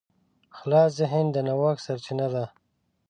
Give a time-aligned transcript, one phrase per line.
[0.57, 2.45] خلاص ذهن د نوښت سرچینه ده.